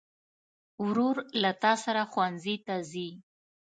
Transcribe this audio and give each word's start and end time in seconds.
ورور 0.85 1.15
له 1.41 1.51
تا 1.63 1.73
سره 1.83 2.01
ښوونځي 2.11 2.55
ته 2.65 2.75
ځي. 2.91 3.09